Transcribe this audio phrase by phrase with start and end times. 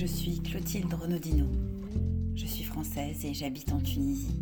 [0.00, 1.46] Je suis Clotilde Renaudino.
[2.36, 4.40] Je suis française et j'habite en Tunisie.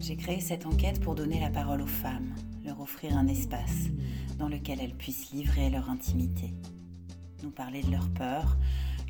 [0.00, 3.90] J'ai créé cette enquête pour donner la parole aux femmes, leur offrir un espace
[4.40, 6.52] dans lequel elles puissent livrer leur intimité,
[7.44, 8.56] nous parler de leurs peurs,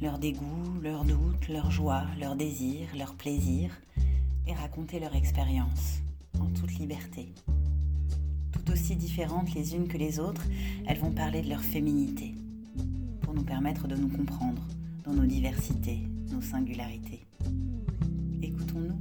[0.02, 3.72] leurs dégoûts, leurs doutes, leurs joies, leurs désirs, leurs plaisirs,
[4.46, 6.00] et raconter leur expérience
[6.38, 7.32] en toute liberté.
[8.52, 10.44] Tout aussi différentes les unes que les autres,
[10.86, 12.34] elles vont parler de leur féminité,
[13.22, 14.60] pour nous permettre de nous comprendre
[15.06, 16.00] dans nos diversités,
[16.32, 17.24] nos singularités.
[18.42, 19.00] Écoutons-nous,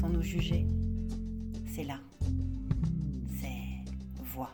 [0.00, 0.66] sans nous juger.
[1.72, 2.00] C'est là.
[3.40, 3.92] C'est
[4.34, 4.50] voix.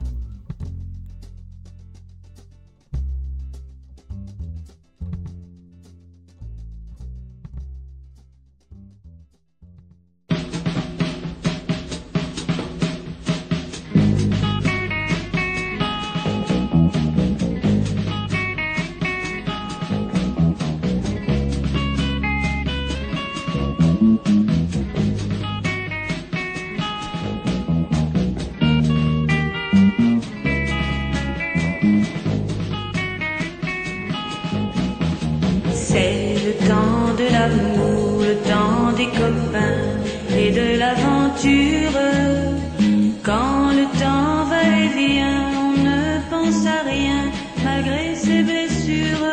[43.22, 47.30] Quand le temps va et vient, on ne pense à rien
[47.62, 49.28] malgré ses blessures.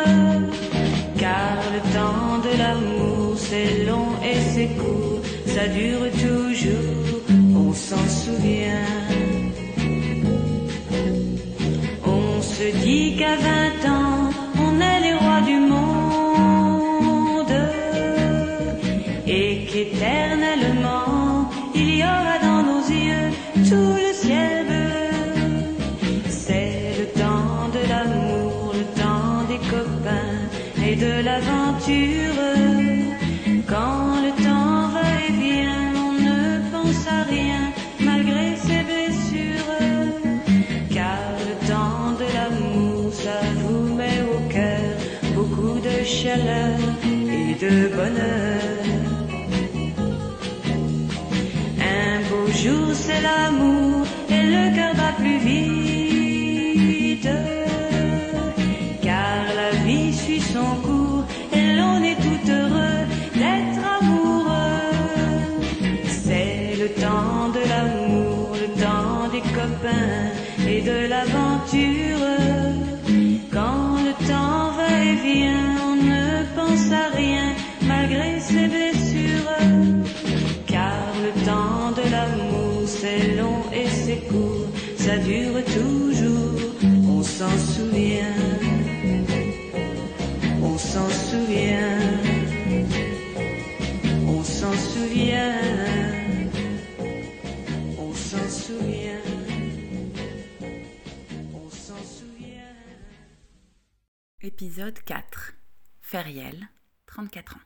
[1.18, 7.22] Car le temps de l'amour, c'est long et c'est court, ça dure toujours,
[7.56, 8.86] on s'en souvient.
[12.04, 14.30] On se dit qu'à 20 ans,
[14.64, 17.56] on est les rois du monde
[19.26, 20.55] et qu'éternellement,
[47.60, 48.60] de bonheur.
[51.80, 57.28] Un beau jour, c'est l'amour et le cœur bat plus vite.
[59.02, 63.02] Car la vie suit son cours et l'on est tout heureux
[63.40, 64.92] d'être amoureux.
[66.08, 70.26] C'est le temps de l'amour, le temps des copains
[70.68, 72.26] et de l'aventure.
[73.52, 77.35] Quand le temps va et vient, on ne pense à rien
[104.46, 105.54] Épisode 4.
[106.02, 106.68] Feriel,
[107.06, 107.60] 34 ans.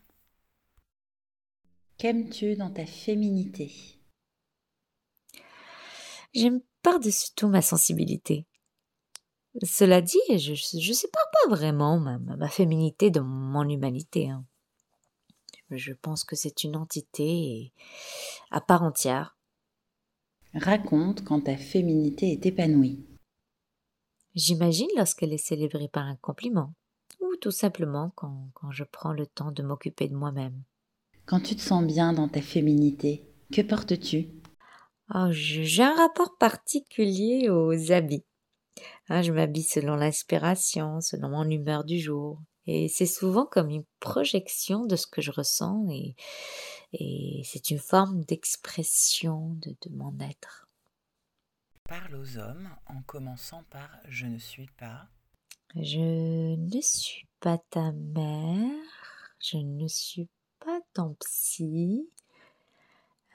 [1.98, 3.70] Qu'aimes-tu dans ta féminité?
[6.32, 8.46] J'aime par-dessus tout ma sensibilité.
[9.62, 14.30] Cela dit, je ne sépare pas vraiment ma, ma, ma féminité de mon humanité.
[14.30, 14.46] hein.
[15.70, 17.74] Je pense que c'est une entité
[18.50, 19.36] à part entière.
[20.54, 23.04] Raconte quand ta féminité est épanouie.
[24.34, 26.74] J'imagine lorsqu'elle est célébrée par un compliment,
[27.20, 30.62] ou tout simplement quand, quand je prends le temps de m'occuper de moi-même.
[31.26, 34.28] Quand tu te sens bien dans ta féminité, que portes-tu?
[35.14, 38.24] Oh, je- j'ai un rapport particulier aux habits.
[39.08, 42.40] Hein, je m'habille selon l'inspiration, selon mon humeur du jour.
[42.66, 46.14] Et c'est souvent comme une projection de ce que je ressens et,
[46.92, 50.69] et c'est une forme d'expression de, de mon être.
[51.90, 55.08] Parle aux hommes en commençant par je ne suis pas.
[55.74, 58.70] Je ne suis pas ta mère,
[59.40, 60.28] je ne suis
[60.60, 62.08] pas ton psy.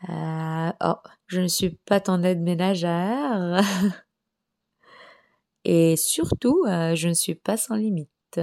[0.07, 0.95] Euh, oh,
[1.27, 3.59] je ne suis pas ton aide ménagère.
[5.65, 8.39] Et surtout, euh, je ne suis pas sans limite.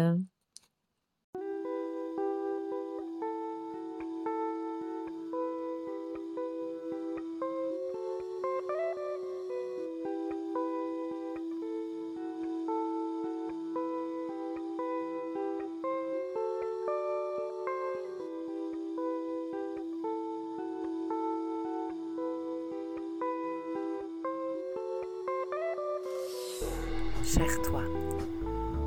[27.34, 27.80] Cher toi,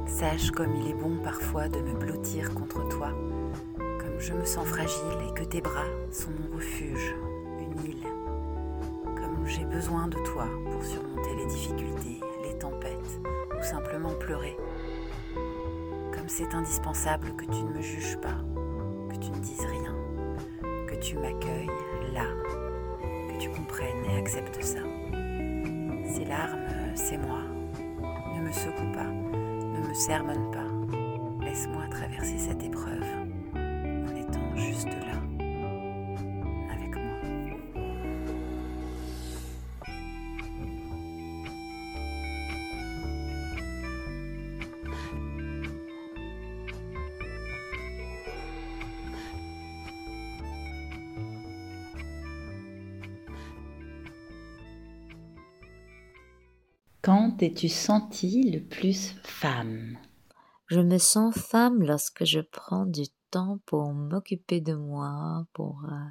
[0.06, 3.10] Sache comme il est bon parfois de me blottir contre toi,
[3.76, 7.16] comme je me sens fragile et que tes bras sont mon refuge,
[7.58, 8.04] une île,
[9.16, 13.20] comme j'ai besoin de toi pour surmonter les difficultés, les tempêtes
[13.58, 14.56] ou simplement pleurer,
[16.14, 18.38] comme c'est indispensable que tu ne me juges pas,
[19.10, 19.96] que tu ne dises rien,
[20.88, 21.72] que tu m'accueilles
[22.14, 22.28] là,
[23.02, 24.84] que tu comprennes et acceptes ça.
[26.14, 27.55] Ces larmes, c'est moi.
[28.46, 31.44] Ne me secoue pas, ne me sermonne pas.
[31.44, 33.04] Laisse-moi traverser cette épreuve
[33.56, 35.20] en étant juste là,
[57.06, 59.96] Quand t'es-tu senti le plus femme?
[60.66, 66.10] Je me sens femme lorsque je prends du temps pour m'occuper de moi, pour euh,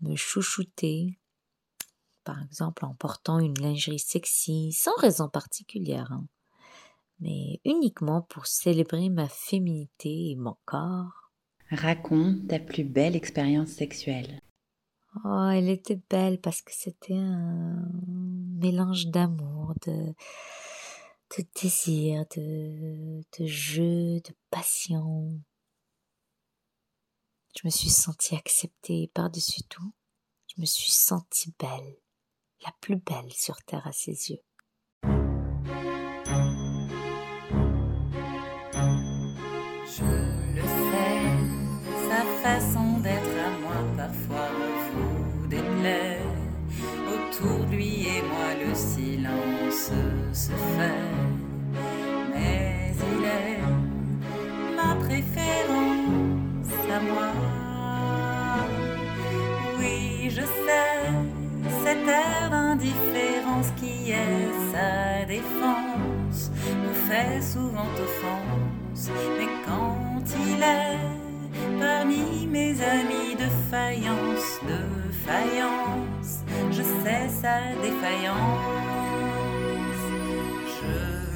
[0.00, 1.20] me chouchouter,
[2.24, 6.26] par exemple en portant une lingerie sexy, sans raison particulière, hein,
[7.20, 11.34] mais uniquement pour célébrer ma féminité et mon corps.
[11.70, 14.40] Raconte ta plus belle expérience sexuelle.
[15.22, 17.88] Oh, elle était belle parce que c'était un
[18.58, 20.12] mélange d'amour, de,
[21.60, 25.40] désir, de, de jeu, de passion.
[27.56, 29.92] Je me suis sentie acceptée par-dessus tout.
[30.54, 31.96] Je me suis sentie belle,
[32.64, 34.42] la plus belle sur terre à ses yeux.
[39.86, 40.04] Je
[40.56, 41.22] le sais,
[42.08, 44.63] sa façon d'être à moi parfois.
[47.40, 49.90] Autour de lui et moi le silence
[50.32, 51.04] se fait.
[52.32, 57.32] Mais il est ma préférence à moi.
[59.78, 61.10] Oui, je sais,
[61.84, 69.10] cet air d'indifférence qui est sa défense me fait souvent offense.
[69.38, 76.13] Mais quand il est parmi mes amis de faïence, de faïence,
[76.76, 78.60] je sais sa défaillance.
[80.76, 80.94] Je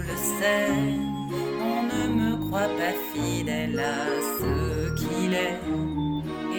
[0.09, 0.71] le sais,
[1.73, 4.07] on ne me croit pas fidèle à
[4.39, 5.61] ce qu'il est.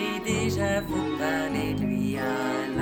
[0.01, 2.78] Et déjà vous parlez lui à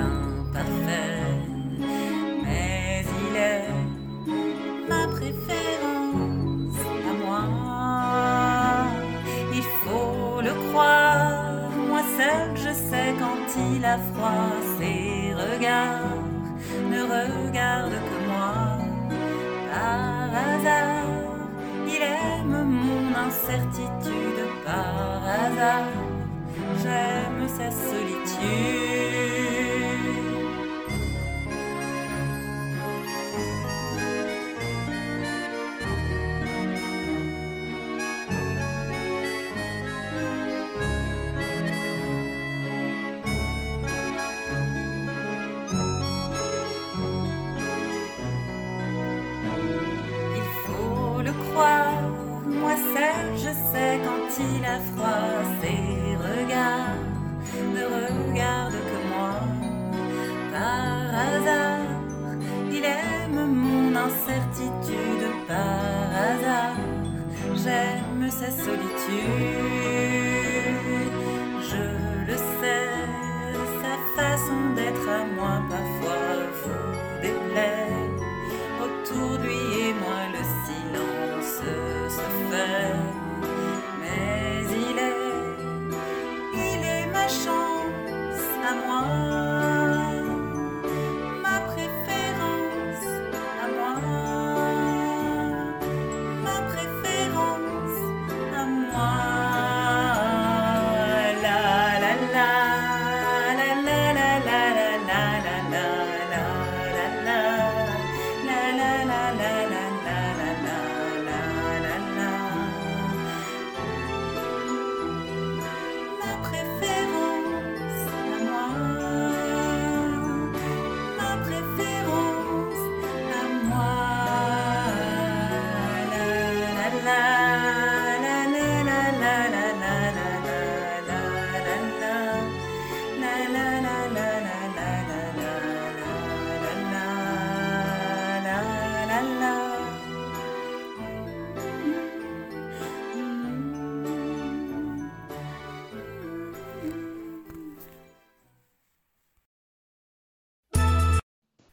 [88.86, 89.37] 我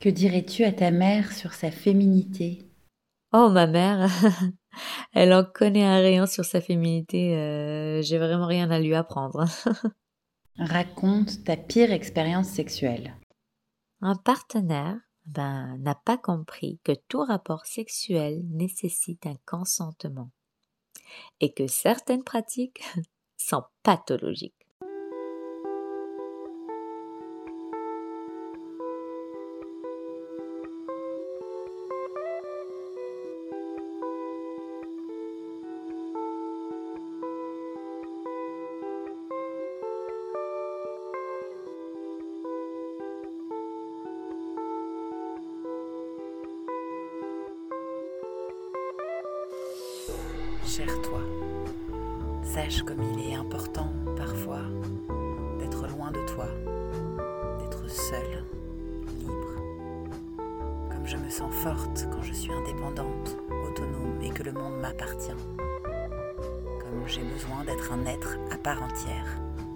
[0.06, 2.62] Que dirais-tu à ta mère sur sa féminité?
[3.34, 4.08] Oh, ma mère,
[5.14, 7.36] elle en connaît un rayon sur sa féminité.
[7.36, 9.46] euh, J'ai vraiment rien à lui apprendre.
[10.60, 13.16] Raconte ta pire expérience sexuelle.
[14.00, 20.30] Un partenaire ben, n'a pas compris que tout rapport sexuel nécessite un consentement
[21.40, 22.84] et que certaines pratiques
[23.38, 24.64] sont pathologiques.
[53.14, 54.62] Il est important parfois
[55.60, 56.48] d'être loin de toi,
[57.60, 58.44] d'être seule,
[59.20, 59.56] libre.
[60.90, 65.36] Comme je me sens forte quand je suis indépendante, autonome et que le monde m'appartient.
[66.80, 69.28] Comme j'ai besoin d'être un être à part entière,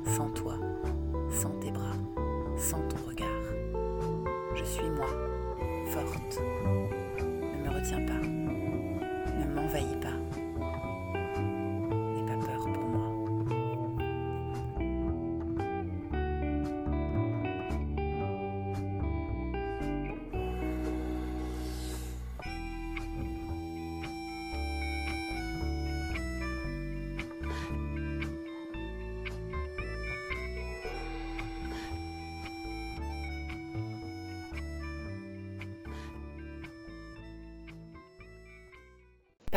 [0.06, 0.56] sans toi,
[1.30, 1.96] sans tes bras,
[2.58, 3.28] sans ton regard.
[4.56, 5.08] Je suis moi,
[5.88, 6.40] forte.
[7.16, 9.99] Ne me retiens pas, ne m'envahis pas.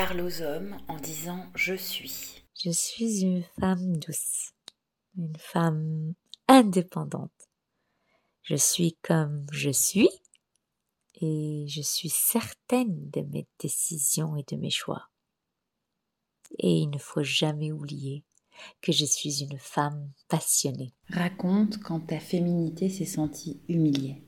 [0.04, 2.42] Parle aux hommes en disant je suis.
[2.60, 4.50] Je suis une femme douce,
[5.16, 6.14] une femme
[6.48, 7.48] indépendante.
[8.42, 10.10] Je suis comme je suis
[11.20, 15.08] et je suis certaine de mes décisions et de mes choix.
[16.58, 18.24] Et il ne faut jamais oublier
[18.80, 20.96] que je suis une femme passionnée.
[21.10, 24.26] Raconte quand ta féminité s'est sentie humiliée.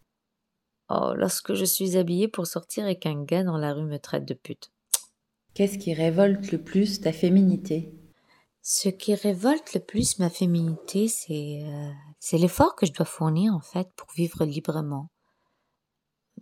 [0.89, 4.25] Oh, lorsque je suis habillée pour sortir et qu'un gars dans la rue me traite
[4.25, 4.71] de pute.
[5.55, 7.95] Qu'est-ce qui révolte le plus ta féminité?
[8.61, 13.61] Ce qui révolte le plus ma féminité, c'est euh, l'effort que je dois fournir en
[13.61, 15.11] fait pour vivre librement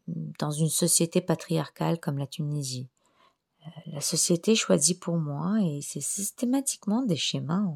[0.07, 2.89] dans une société patriarcale comme la Tunisie.
[3.67, 7.67] Euh, la société choisit pour moi et c'est systématiquement des schémas.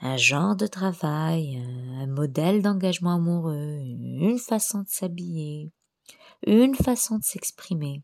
[0.00, 1.56] Un genre de travail,
[1.96, 5.72] un modèle d'engagement amoureux, une façon de s'habiller,
[6.46, 8.02] une façon de s'exprimer.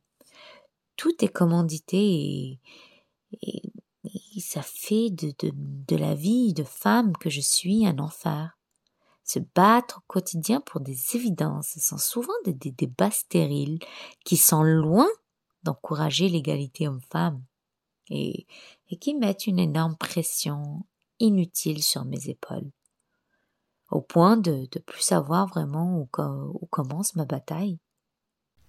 [0.96, 2.60] Tout est commandité
[3.42, 3.62] et,
[4.38, 8.58] ça fait de, la vie de femme que je suis un enfer.
[9.24, 13.78] Se battre au quotidien pour des évidences sont souvent des, débats stériles
[14.24, 15.08] qui sont loin
[15.62, 17.42] d'encourager l'égalité homme-femme
[18.10, 18.46] et,
[18.90, 20.84] et qui mettent une énorme pression
[21.20, 22.70] inutile sur mes épaules,
[23.90, 27.78] au point de ne plus savoir vraiment où, où commence ma bataille.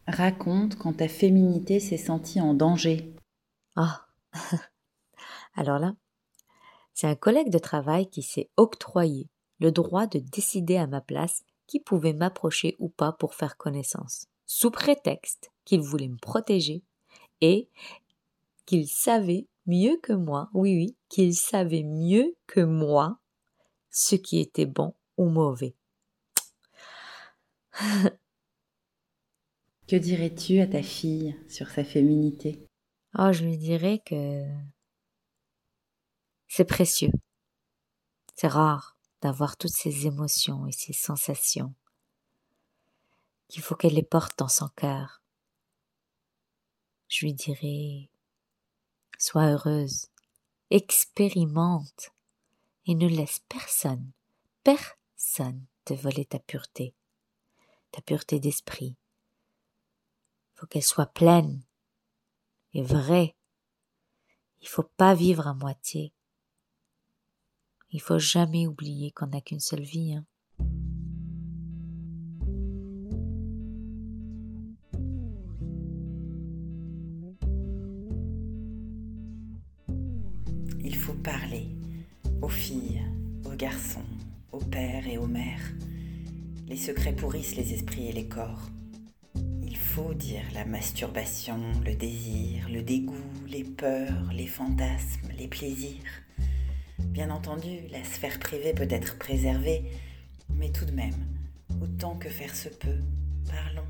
[0.07, 3.13] Raconte quand ta féminité s'est sentie en danger.
[3.75, 4.05] Ah,
[5.55, 5.95] alors là,
[6.93, 11.43] c'est un collègue de travail qui s'est octroyé le droit de décider à ma place
[11.67, 16.83] qui pouvait m'approcher ou pas pour faire connaissance, sous prétexte qu'il voulait me protéger
[17.41, 17.69] et
[18.65, 23.19] qu'il savait mieux que moi, oui oui, qu'il savait mieux que moi
[23.89, 25.75] ce qui était bon ou mauvais.
[29.87, 32.65] Que dirais-tu à ta fille sur sa féminité?
[33.17, 34.45] Oh, je lui dirais que
[36.47, 37.11] c'est précieux.
[38.35, 41.73] C'est rare d'avoir toutes ces émotions et ces sensations.
[43.47, 45.21] Qu'il faut qu'elle les porte dans son cœur.
[47.07, 48.09] Je lui dirais
[49.17, 50.07] Sois heureuse,
[50.71, 52.11] expérimente
[52.85, 54.11] et ne laisse personne,
[54.63, 56.93] personne te voler ta pureté,
[57.91, 58.97] ta pureté d'esprit.
[60.55, 61.61] Faut qu'elle soit pleine
[62.73, 63.35] et vraie.
[64.61, 66.13] Il faut pas vivre à moitié.
[67.91, 70.13] Il faut jamais oublier qu'on n'a qu'une seule vie.
[70.13, 70.25] Hein.
[80.79, 81.67] Il faut parler
[82.41, 83.01] aux filles,
[83.45, 84.05] aux garçons,
[84.51, 85.73] aux pères et aux mères.
[86.67, 88.69] Les secrets pourrissent les esprits et les corps.
[89.95, 93.15] Dire la masturbation, le désir, le dégoût,
[93.47, 96.03] les peurs, les fantasmes, les plaisirs.
[96.99, 99.83] Bien entendu, la sphère privée peut être préservée,
[100.49, 101.25] mais tout de même,
[101.81, 102.99] autant que faire se peut,
[103.49, 103.84] parlons.